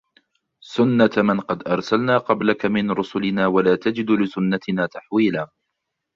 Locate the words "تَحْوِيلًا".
4.87-5.49